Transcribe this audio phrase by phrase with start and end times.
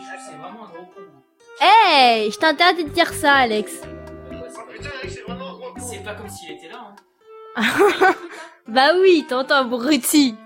[0.00, 1.02] C'est vraiment un gros con.
[1.60, 3.72] Hey, je t'interdis de dire ça, Alex.
[5.78, 6.94] C'est pas comme s'il était là.
[7.56, 8.14] Hein.
[8.68, 10.36] Bah oui, t'entends, pas.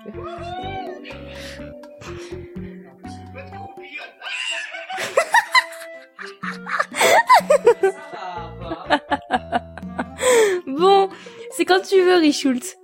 [10.66, 11.09] Bon,
[11.57, 12.77] c'est quand tu veux, Richult.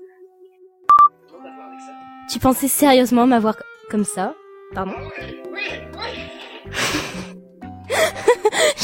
[2.30, 4.34] Tu pensais sérieusement m'avoir co- comme ça
[4.74, 4.92] Pardon?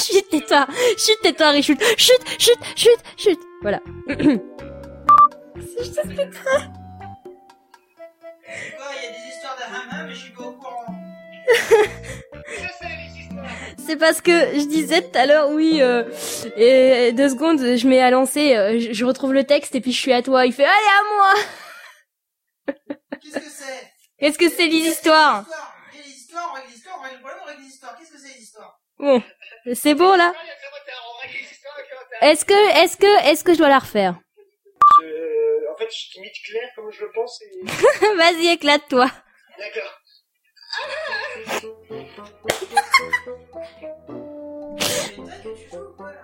[0.07, 1.83] Chut, tais-toi Chut, tais-toi, Richult.
[1.97, 3.39] Chut, chut, chut, chut.
[3.63, 3.81] Voilà.
[4.09, 4.17] Il y a
[9.11, 10.87] des histoires de hammam mais je suis pas au courant.
[13.79, 16.03] C'est parce que je disais tout à l'heure, oui, euh,
[16.57, 19.93] et deux secondes, je mets à lancer, euh, je, je retrouve le texte et puis
[19.93, 20.45] je suis à toi.
[20.47, 21.35] Il fait, allez à moi.
[23.23, 23.93] Qu'est-ce que c'est?
[24.19, 25.45] Qu'est-ce que c'est les histoires?
[25.93, 27.97] Quelle histoire On règle l'histoire, on règle le problème, on règle l'histoire.
[27.97, 29.23] Qu'est-ce que c'est les histoires Bon,
[29.75, 30.33] c'est bon là
[32.23, 34.19] Est-ce que, est-ce que, est-ce que je dois la refaire?
[35.01, 37.65] Je- En fait, je t'imite Claire comme je le pense et...
[38.17, 39.07] Vas-y, éclate-toi.
[39.59, 39.93] D'accord.
[44.79, 46.19] C'est du hentai que tu joues ou quoi là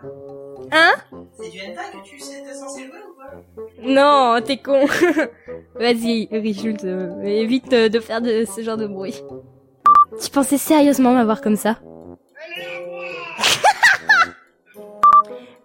[0.72, 0.94] Hein?
[1.38, 3.42] C'est du hentai que tu sais, t'es censé jouer ou quoi?
[3.78, 4.86] Non, t'es con.
[5.74, 9.22] Vas-y, Richult, euh, évite euh, de faire de ce genre de bruit.
[10.22, 11.78] Tu pensais sérieusement m'avoir comme ça?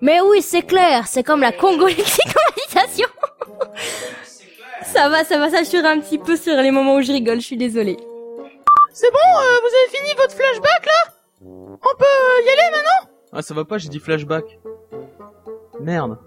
[0.02, 1.78] Mais oui, c'est clair, c'est comme la clair.
[4.84, 7.46] Ça va, ça va s'assurer un petit peu sur les moments où je rigole, je
[7.46, 7.98] suis désolée.
[8.94, 11.14] C'est bon, euh, vous avez fini votre flashback là?
[11.42, 13.12] On peut euh, y aller maintenant?
[13.34, 14.60] Ah, ça va pas, j'ai dit flashback.
[15.80, 16.18] Merde.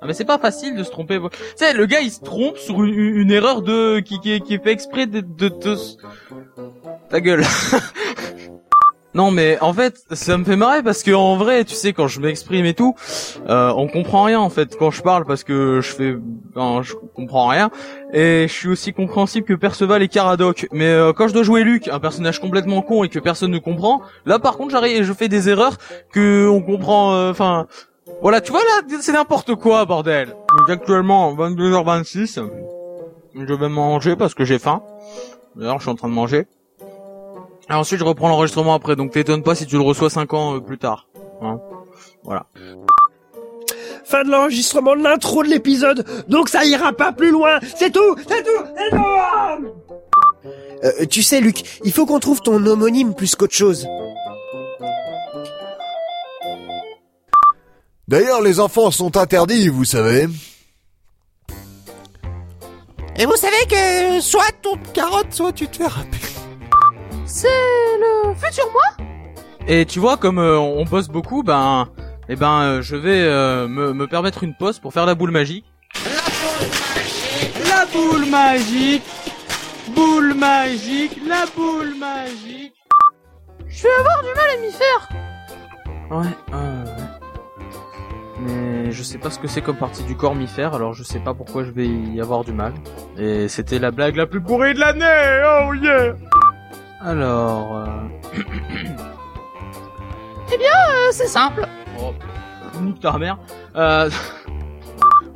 [0.00, 1.18] Ah, mais c'est pas facile de se tromper.
[1.18, 4.72] Tu sais, le gars, il se trompe sur une, erreur de, qui, qui est fait
[4.72, 5.76] exprès de, de, de...
[7.10, 7.44] Ta gueule.
[9.12, 12.06] non, mais en fait, ça me fait marrer parce que en vrai, tu sais, quand
[12.06, 12.94] je m'exprime et tout,
[13.48, 16.14] euh, on comprend rien en fait quand je parle parce que je fais,
[16.54, 17.70] ben, je comprends rien.
[18.12, 20.68] Et je suis aussi compréhensible que Perceval et Caradoc.
[20.70, 23.58] Mais euh, quand je dois jouer Luc, un personnage complètement con et que personne ne
[23.58, 25.76] comprend, là par contre j'arrive et je fais des erreurs
[26.12, 27.12] que on comprend.
[27.14, 27.66] euh, Enfin,
[28.22, 30.28] voilà, tu vois là, c'est n'importe quoi, bordel.
[30.58, 32.40] Donc actuellement 22h26,
[33.34, 34.82] je vais manger parce que j'ai faim.
[35.56, 36.46] D'ailleurs, je suis en train de manger.
[37.70, 38.96] Et ensuite, je reprends l'enregistrement après.
[38.96, 41.06] Donc t'étonnes pas si tu le reçois 5 ans euh, plus tard.
[41.40, 41.60] Hein
[42.24, 42.46] voilà.
[44.04, 47.60] Fin de l'enregistrement de l'intro de l'épisode, donc ça ira pas plus loin.
[47.76, 49.02] C'est tout, c'est tout, c'est tout.
[50.82, 53.86] Euh, tu sais, Luc, il faut qu'on trouve ton homonyme plus qu'autre chose.
[58.08, 60.26] D'ailleurs, les enfants sont interdits, vous savez.
[63.16, 66.29] Et vous savez que soit ton carotte, soit tu te fais râper.
[67.32, 69.06] C'est le futur moi
[69.68, 71.88] Et tu vois, comme euh, on bosse beaucoup, ben,
[72.28, 75.30] eh ben, euh, je vais euh, me, me permettre une pause pour faire la boule
[75.30, 75.64] magique.
[77.68, 79.04] La boule magique,
[79.94, 82.74] boule magique, la boule magique.
[83.68, 85.08] Je vais avoir du mal à m'y faire.
[86.10, 86.90] Ouais, euh, ouais.
[88.40, 91.04] Mais je sais pas ce que c'est comme partie du corps m'y faire, alors je
[91.04, 92.74] sais pas pourquoi je vais y avoir du mal.
[93.16, 96.16] Et c'était la blague la plus pourrie de l'année, oh yeah
[97.02, 97.86] Alors, euh...
[100.52, 101.66] Eh bien, euh, c'est simple.
[101.98, 102.12] oh,
[102.80, 103.38] nique ta mère.
[103.76, 104.10] Euh...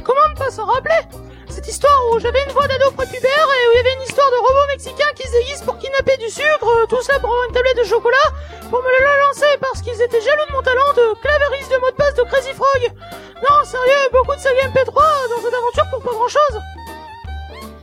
[0.04, 1.00] Comment ne pas s'en rappeler
[1.48, 4.30] Cette histoire où j'avais une voix d'ado prépubère et où il y avait une histoire
[4.30, 7.46] de robot mexicain qui se déguise pour kidnapper du sucre, euh, tout ça pour avoir
[7.48, 8.28] une tablette de chocolat,
[8.68, 11.90] pour me la lancer parce qu'ils étaient jaloux de mon talent de clavériste de mot
[11.90, 12.92] de passe de Crazy Frog.
[13.40, 15.00] Non, sérieux, beaucoup de saga MP3
[15.30, 16.60] dans cette aventure pour pas grand chose.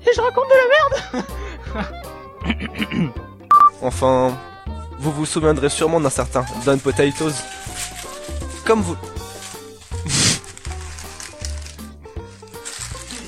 [0.06, 0.94] Et je raconte de la merde.
[3.82, 4.38] Enfin,
[5.00, 7.34] vous vous souviendrez sûrement d'un certain Don Potatoes.
[8.66, 8.96] Comme vous...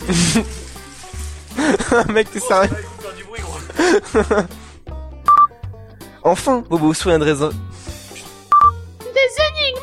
[2.09, 2.69] Mec, t'es sérieux
[6.23, 7.33] Enfin, vous vous souviendrez...
[7.33, 7.55] Des énigmes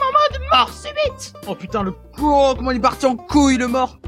[0.03, 1.33] en mode mort subite.
[1.47, 3.99] Oh putain, le co, comment il est parti en couille le mort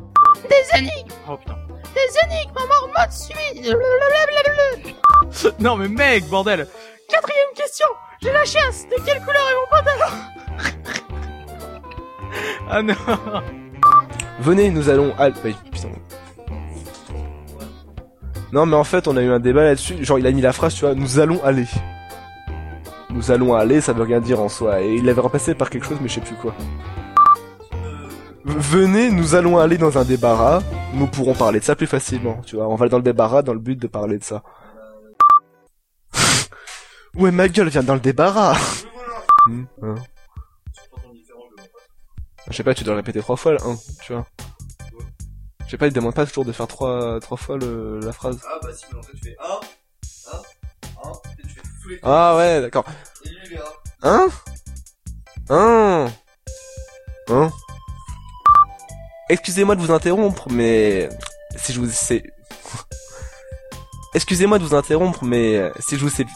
[0.48, 1.08] Des énigmes.
[1.28, 1.56] Oh putain.
[1.94, 3.76] Des énigmes en mode subite.
[5.60, 6.66] Non mais mec, bordel
[7.08, 7.86] Quatrième question.
[8.22, 8.86] J'ai la chiasse.
[8.88, 10.12] De quelle couleur est mon pantalon
[12.70, 12.94] Ah non
[14.40, 15.14] Venez, nous allons...
[15.18, 15.88] al- oui, putain.
[18.52, 20.52] Non mais en fait on a eu un débat là-dessus, genre il a mis la
[20.52, 21.66] phrase tu vois, nous allons aller.
[23.10, 25.86] Nous allons aller, ça veut rien dire en soi, et il l'avait remplacé par quelque
[25.86, 26.54] chose mais je sais plus quoi.
[28.44, 30.62] Venez, nous allons aller dans un débarras,
[30.94, 33.42] nous pourrons parler de ça plus facilement, tu vois, on va aller dans le débarras
[33.42, 34.42] dans le but de parler de ça.
[37.14, 38.56] Ouais, ma gueule, viens dans le débarras.
[39.46, 39.94] Hmm, hein.
[42.48, 44.26] Je sais pas, tu dois le répéter trois fois, le 1, tu vois.
[45.66, 48.40] Je sais pas, il demande pas toujours de faire trois, trois fois le, la phrase.
[48.46, 49.60] Ah bah si, mais en fait tu fais 1,
[50.32, 52.84] 1, 1, et tu fais tous les Ah ouais, d'accord.
[53.24, 53.72] Et lui il verra.
[54.02, 54.28] Hein?
[55.48, 56.10] Hein?
[57.28, 57.50] Hein?
[59.32, 61.08] Excusez-moi de vous interrompre, mais
[61.56, 62.22] si je vous sais...
[64.14, 66.26] Excusez-moi de vous interrompre, mais si je vous sais...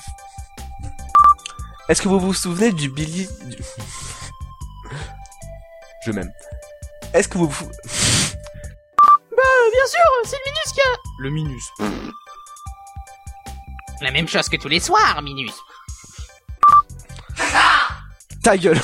[1.90, 3.28] Est-ce que vous vous souvenez du Billy...
[3.44, 3.58] du-
[6.06, 6.32] Je m'aime.
[7.12, 7.66] Est-ce que vous vous...
[9.36, 10.96] Bah, euh, bien sûr, c'est le Minus qui a...
[11.18, 11.64] Le Minus.
[14.00, 15.52] La même chose que tous les soirs, Minus.
[18.42, 18.80] Ta gueule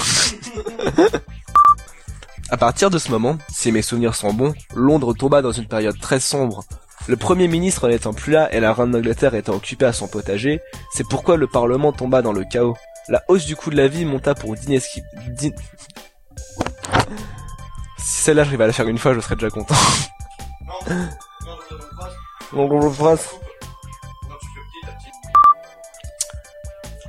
[2.53, 5.99] À partir de ce moment, si mes souvenirs sont bons, Londres tomba dans une période
[5.99, 6.65] très sombre.
[7.09, 10.61] Le Premier ministre n'étant plus là et la reine d'Angleterre étant occupée à son potager,
[10.93, 12.77] c'est pourquoi le Parlement tomba dans le chaos.
[13.09, 15.01] La hausse du coût de la vie monta pour d'inesqui...
[15.29, 15.49] d'in-
[17.97, 19.75] Si celle-là j'arrive à la faire une fois, je serais déjà content.
[20.67, 21.09] Non, non.
[21.47, 21.75] Non, petit.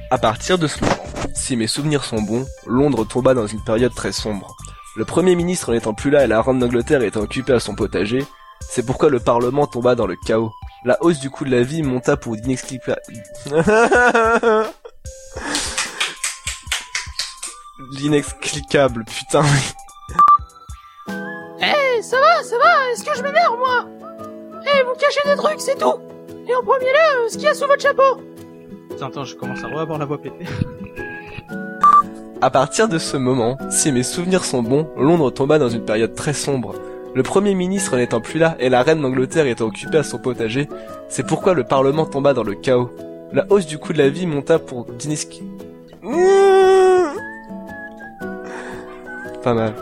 [0.09, 0.95] À partir de ce moment,
[1.35, 4.52] si mes souvenirs sont bons, Londres tomba dans une période très sombre.
[4.95, 8.23] Le Premier ministre n'étant plus là et la reine d'Angleterre étant occupée à son potager,
[8.59, 10.51] c'est pourquoi le Parlement tomba dans le chaos.
[10.85, 13.01] La hausse du coût de la vie monta pour d'inexplicables...
[17.99, 19.43] L'inexplicable, putain.
[21.09, 23.87] Eh, ça va, ça va, est-ce que je m'énerve, moi?
[24.63, 25.99] Eh, vous cachez des trucs, c'est tout
[26.47, 28.21] Et en premier lieu, euh, ce qu'il y a sous votre chapeau
[28.91, 30.45] Attends, attends, je commence à revoir la voix pétée.
[32.43, 36.13] À partir de ce moment, si mes souvenirs sont bons, Londres tomba dans une période
[36.13, 36.75] très sombre.
[37.15, 40.67] Le Premier ministre n'étant plus là et la reine d'Angleterre étant occupée à son potager,
[41.07, 42.89] c'est pourquoi le Parlement tomba dans le chaos.
[43.31, 45.41] La hausse du coût de la vie monta pour d'inesqui...
[49.41, 49.73] Pas mal.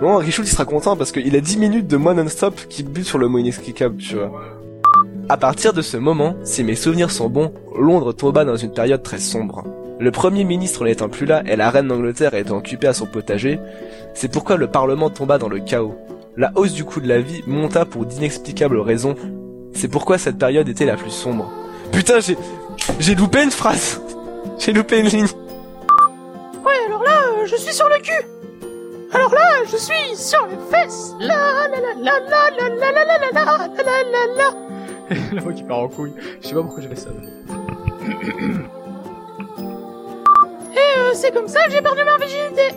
[0.00, 3.06] Bon, Richoult il sera content parce qu'il a 10 minutes de moi non-stop qui bute
[3.06, 4.30] sur le mot inexplicable, tu vois.
[5.28, 9.02] À partir de ce moment, si mes souvenirs sont bons, Londres tomba dans une période
[9.02, 9.64] très sombre.
[9.98, 13.58] Le premier ministre n'étant plus là et la reine d'Angleterre étant occupée à son potager,
[14.12, 15.96] c'est pourquoi le parlement tomba dans le chaos.
[16.36, 19.14] La hausse du coût de la vie monta pour d'inexplicables raisons.
[19.72, 21.50] C'est pourquoi cette période était la plus sombre.
[21.92, 22.36] Putain, j'ai,
[22.98, 24.02] j'ai loupé une phrase.
[24.58, 25.28] J'ai loupé une ligne.
[26.62, 28.26] Ouais, alors là, euh, je suis sur le cul
[29.14, 31.36] Alors là, je suis sur les fesses La
[31.70, 35.52] la la la la la la la la la la la la la la voix
[35.52, 36.12] qui part en couille.
[36.42, 37.10] Je sais pas pourquoi j'ai fait ça.
[41.16, 42.76] C'est comme ça que j'ai perdu ma virginité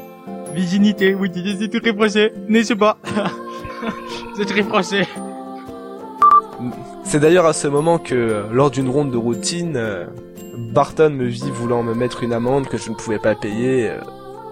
[0.53, 2.33] Virginité, oui, c'est très français.
[2.47, 2.97] N'est-ce pas?
[4.38, 5.06] C'est très français.
[7.03, 10.06] C'est d'ailleurs à ce moment que, lors d'une ronde de routine, euh,
[10.74, 13.89] Barton me vit voulant me mettre une amende que je ne pouvais pas payer.
[13.89, 14.00] euh,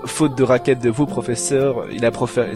[0.05, 2.55] faute de raquette de vous, professeur, il a proféré...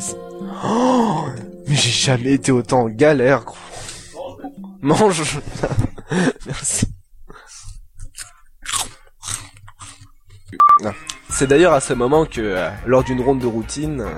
[0.66, 1.24] Oh
[1.68, 3.56] Mais j'ai jamais été autant en galère, gros.
[4.81, 5.39] Mange
[6.45, 6.91] Merci.
[11.42, 14.10] C'est d'ailleurs à ce moment que, euh, lors d'une ronde de routine, euh,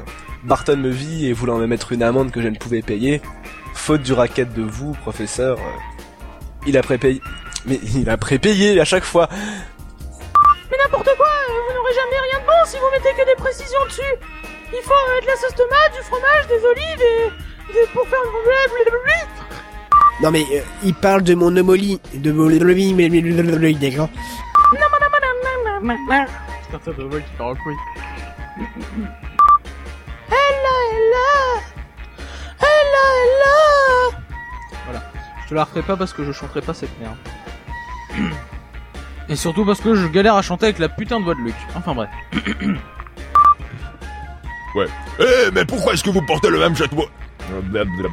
[0.43, 3.21] Barton me vit et voulant me mettre une amende que je ne pouvais payer,
[3.73, 5.61] faute du racket de vous, professeur, euh,
[6.67, 7.21] il a prépayé.
[7.65, 9.29] Mais il a prépayé à chaque fois.
[10.69, 13.41] Mais n'importe quoi, euh, vous n'aurez jamais rien de bon si vous mettez que des
[13.41, 14.01] précisions dessus
[14.73, 17.73] Il faut euh, de la sauce tomate, du fromage, des olives et...
[17.73, 19.27] des- pour faire le blablabla.
[20.21, 24.09] Non mais euh, il parle de mon homolie, de mon d'accord
[26.73, 27.75] Putain, de voix qui part en couille.
[30.29, 30.69] Ella
[35.43, 37.15] Je te la referai pas parce que je chanterai pas cette merde.
[39.29, 41.55] Et surtout parce que je galère à chanter avec la putain de voix de Luc.
[41.75, 42.09] Enfin bref.
[44.75, 44.87] Ouais.
[45.19, 47.05] Eh, mais pourquoi est-ce que vous portez le même chapeau
[47.65, 48.09] Blablabla.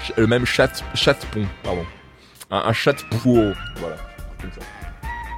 [0.00, 1.84] Ch- Le même chat, chat-pont, pardon.
[2.52, 3.96] Un, un chat-pouot, voilà.
[4.40, 4.60] Comme ça.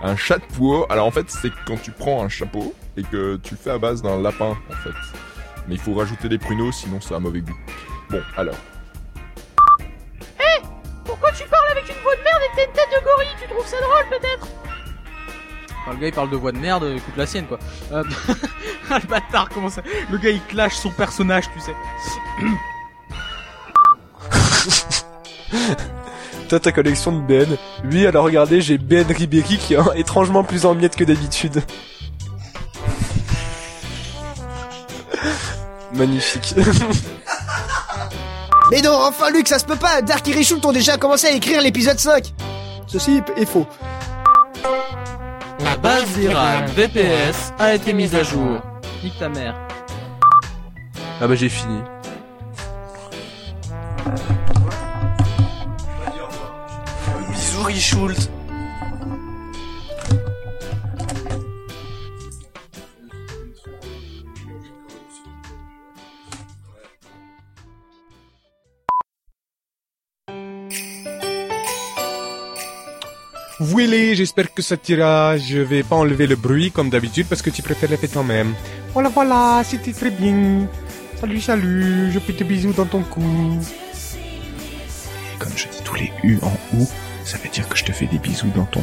[0.02, 3.61] Un chat-pouot, alors en fait, c'est quand tu prends un chapeau et que tu le
[3.61, 4.95] fais à base d'un lapin, en fait.
[5.69, 7.57] Mais il faut rajouter des pruneaux, sinon ça a mauvais goût.
[8.09, 8.57] Bon, alors.
[11.04, 13.26] Pourquoi tu parles avec une voix de merde et t'as une tête de gorille?
[13.40, 14.49] Tu trouves ça drôle peut-être?
[15.83, 17.59] Enfin, le gars il parle de voix de merde, écoute la sienne quoi.
[17.92, 18.04] Euh...
[18.90, 19.83] ah, le bâtard, comment ça?
[20.11, 21.75] Le gars il clash son personnage, tu sais.
[26.50, 27.57] Toi, ta collection de BN.
[27.92, 31.62] Oui, alors regardez, j'ai BN Ribéry qui est étrangement plus en miettes que d'habitude.
[35.95, 36.57] Magnifique.
[38.73, 41.30] Mais non, enfin Luc, ça se peut pas Dark et Richoult ont déjà commencé à
[41.30, 42.35] écrire l'épisode 5
[42.88, 43.69] Ceci est faux.
[45.80, 48.59] base virale VPS a été mise à jour.
[49.04, 49.54] Nique ta mère.
[51.21, 51.78] Ah bah j'ai fini.
[57.61, 58.31] Bisous Richult.
[73.61, 75.37] Willy, j'espère que ça t'ira.
[75.37, 78.55] Je vais pas enlever le bruit comme d'habitude parce que tu préfères les faire toi-même.
[78.95, 80.67] Voilà, voilà, c'était très bien.
[81.21, 83.21] Salut, salut, je fais des bisous dans ton cou.
[85.38, 86.88] Comme je dis tous les U en OU,
[87.31, 88.83] ça veut dire que je te fais des bisous dans ton...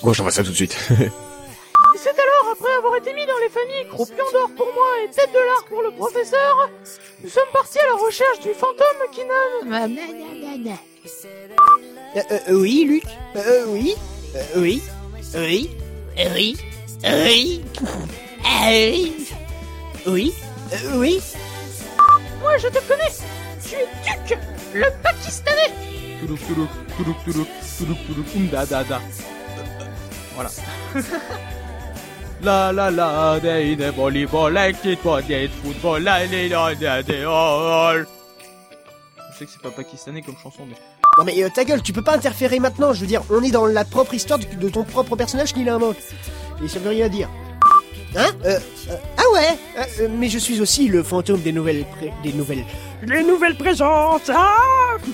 [0.00, 0.76] Bon, j'envoie ça tout de suite.
[0.92, 0.94] Et
[1.98, 5.32] c'est alors, après avoir été mis dans les familles Croupion d'or pour moi et Tête
[5.32, 6.70] de l'art pour le professeur,
[7.24, 9.88] nous sommes partis à la recherche du fantôme qui n'a...
[12.14, 13.04] Euh, euh, oui, Luc.
[13.34, 13.96] Euh, Oui.
[14.36, 14.82] Euh, Oui.
[15.34, 15.70] Oui.
[16.14, 16.56] Euh, Oui.
[17.02, 17.64] Oui.
[18.62, 19.12] Oui.
[20.06, 20.34] Oui.
[20.72, 21.20] Euh, Oui.
[22.40, 23.10] Moi je te connais
[23.66, 24.38] Tu es Duc,
[24.74, 25.72] le Pakistanais
[26.20, 29.00] Toulouk, toulouk, toulouk, toulouk, toulouk, toulouk, oum, da, da, da.
[30.34, 30.50] Voilà.
[32.42, 38.06] La la la, des des volleyball, it, des football, la la la, des all.
[39.32, 40.76] Je sais que c'est pas pakistanais comme chanson, mais.
[41.16, 43.50] Non mais euh, ta gueule, tu peux pas interférer maintenant, je veux dire, on est
[43.50, 45.96] dans la propre histoire de, de ton propre personnage qui a un manque.
[46.62, 47.30] Et ça veut rien dire.
[48.16, 48.28] Hein?
[48.44, 48.96] Euh, euh,
[49.36, 51.84] ouais euh, euh, Mais je suis aussi le fantôme des nouvelles...
[51.96, 52.64] pré- des nouvelles...
[53.02, 54.96] Les nouvelles présences, ah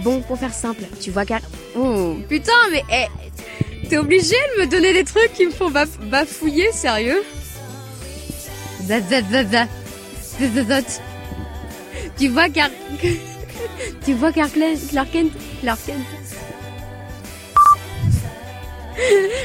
[0.00, 1.40] Bon, pour faire simple, tu vois qu'à...
[1.76, 5.98] Oh, putain, mais eh, t'es obligé de me donner des trucs qui me font baf-
[6.02, 7.22] bafouiller, sérieux
[8.86, 9.68] Zat, zat, zat, zat.
[10.40, 11.02] Zat, zat, zat.
[12.18, 12.70] Tu vois car...
[14.04, 15.94] tu vois Clark Kent, Clark Kent, Clark Kent.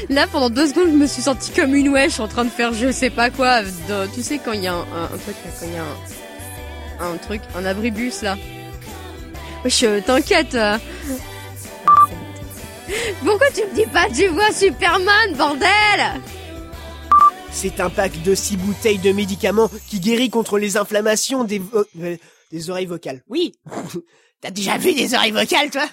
[0.08, 2.72] Là, pendant deux secondes, je me suis sentie comme une wesh en train de faire
[2.74, 3.62] je sais pas quoi.
[3.62, 5.76] de- tu sais, quand il y a un, un- un truc, là, quand il y
[5.76, 8.36] a un, un truc, un abribus, là.
[9.64, 10.54] Wesh, euh, t'inquiète.
[10.54, 10.76] euh.
[13.24, 16.20] Pourquoi tu me dis pas tu vois Superman, bordel?
[17.50, 21.60] C'est un pack de six bouteilles de médicaments qui guérit contre les inflammations des...
[21.60, 22.16] vo- euh,
[22.52, 23.22] des oreilles vocales.
[23.28, 23.54] Oui
[24.40, 25.84] T'as déjà vu des oreilles vocales, toi?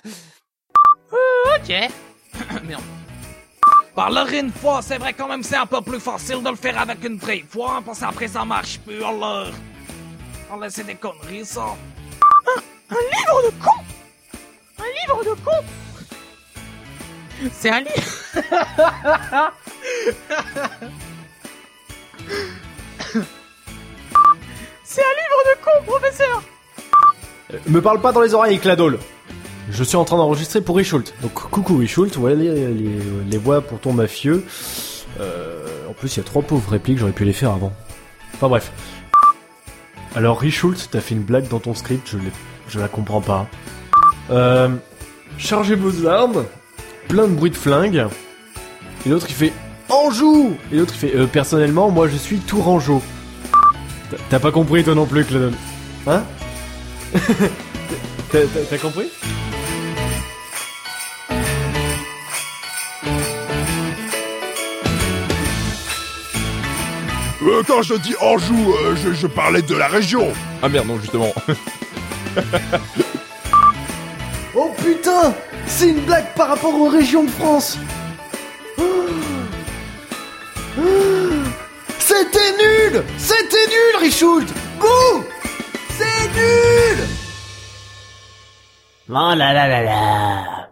[1.56, 1.70] Ok.
[2.68, 2.82] Merde.
[3.96, 6.80] Parler une fois, c'est vrai quand même c'est un peu plus facile de le faire
[6.80, 9.48] avec une vraie fois, parce qu'après ça marche plus alors.
[10.50, 11.76] On laisse des conneries ça.
[12.90, 13.72] Un livre de con
[14.80, 15.52] Un livre de con
[17.54, 17.92] C'est un livre.
[24.84, 26.44] C'est un livre de con, professeur
[27.68, 29.00] Me parle pas dans les oreilles, Cladol.
[29.70, 31.14] Je suis en train d'enregistrer pour Richult.
[31.22, 32.68] Donc coucou Richult, voilà les,
[33.30, 34.44] les, voix pour ton mafieux.
[35.20, 37.72] Euh, en plus, il y a trois pauvres répliques, j'aurais pu les faire avant.
[38.34, 38.72] Enfin bref.
[40.16, 42.18] Alors Richult, t'as fait une blague dans ton script, je,
[42.68, 43.48] je la comprends pas.
[44.30, 44.70] Euh,
[45.38, 46.46] chargez vos armes,
[47.08, 48.08] plein de bruit de flingue.
[49.06, 49.54] Et l'autre il fait
[49.90, 53.02] Anjou Et l'autre il fait euh, personnellement, moi je suis Tourangeau.
[54.30, 55.54] T'as- pas compris toi non plus, Cladol
[56.08, 56.24] Hein?
[58.32, 59.10] T'as compris?
[67.52, 70.32] Euh, quand je dis Anjou, euh, je, je parlais de la région.
[70.62, 71.34] Ah merde, non, justement.
[74.54, 75.34] Oh putain
[75.66, 77.78] C'est une blague par rapport aux régions de France
[82.00, 84.48] C'était nul C'était nul, Richult
[84.80, 85.24] Bouh
[85.98, 87.08] C'est nul
[89.10, 90.70] Oh là là là là.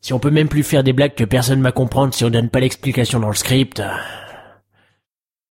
[0.00, 2.50] Si on peut même plus faire des blagues que personne va comprendre si on donne
[2.50, 3.80] pas l'explication dans le script.